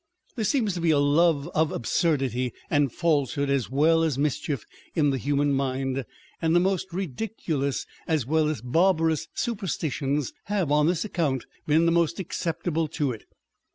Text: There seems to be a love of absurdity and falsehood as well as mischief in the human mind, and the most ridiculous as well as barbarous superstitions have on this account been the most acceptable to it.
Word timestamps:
There 0.35 0.45
seems 0.45 0.73
to 0.73 0.81
be 0.81 0.89
a 0.89 0.97
love 0.97 1.47
of 1.49 1.71
absurdity 1.71 2.53
and 2.71 2.91
falsehood 2.91 3.51
as 3.51 3.69
well 3.69 4.01
as 4.01 4.17
mischief 4.17 4.65
in 4.95 5.11
the 5.11 5.19
human 5.19 5.53
mind, 5.53 6.05
and 6.41 6.55
the 6.55 6.59
most 6.59 6.91
ridiculous 6.91 7.85
as 8.07 8.25
well 8.25 8.47
as 8.49 8.63
barbarous 8.63 9.27
superstitions 9.35 10.33
have 10.45 10.71
on 10.71 10.87
this 10.87 11.05
account 11.05 11.45
been 11.67 11.85
the 11.85 11.91
most 11.91 12.19
acceptable 12.19 12.87
to 12.87 13.11
it. 13.11 13.25